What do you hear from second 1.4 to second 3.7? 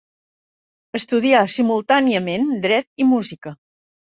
simultàniament Dret i Música.